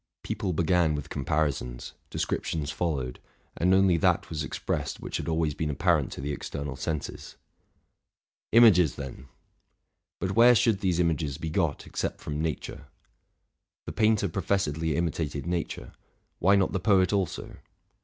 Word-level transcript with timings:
People 0.23 0.51
began 0.51 0.95
with 0.95 1.11
comparisons, 1.11 1.93
descriptions 2.09 2.71
followed, 2.71 3.19
and 3.55 3.71
only 3.71 3.97
that 3.97 4.31
was 4.31 4.43
expressed 4.43 4.99
which 4.99 5.17
had 5.17 5.27
always 5.27 5.53
been 5.53 5.69
apparent 5.69 6.11
to 6.11 6.19
the 6.21 6.33
exter 6.33 6.65
nal 6.65 6.75
senses. 6.75 7.35
218 8.51 8.73
TRUTH 8.73 8.79
AND 8.79 8.89
FICTION 8.89 9.07
Images, 9.13 9.19
then! 9.19 9.29
But 10.19 10.35
where 10.35 10.55
should 10.55 10.79
these 10.79 10.99
images 10.99 11.37
be 11.37 11.51
got 11.51 11.85
ex 11.85 11.99
cept 11.99 12.19
from 12.19 12.41
nature? 12.41 12.87
The 13.85 13.91
painter 13.91 14.27
professedly 14.27 14.95
imitated 14.95 15.45
nature: 15.45 15.91
why 16.39 16.55
not 16.55 16.71
the 16.71 16.79
poet 16.79 17.13
also? 17.13 17.57